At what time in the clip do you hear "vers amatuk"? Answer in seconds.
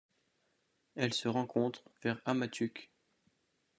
2.01-2.89